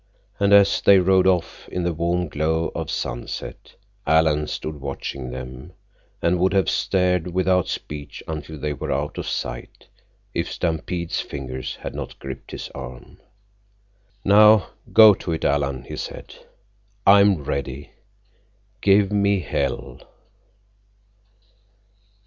[0.39, 3.75] And as they rode off in the warm glow of sunset
[4.07, 5.73] Alan stood watching them,
[6.23, 9.85] and would have stared without speech until they were out of sight,
[10.33, 13.19] if Stampede's fingers had not gripped his arm.
[14.25, 16.33] "Now, go to it, Alan," he said.
[17.05, 17.91] "I'm ready.
[18.81, 19.99] Give me hell!"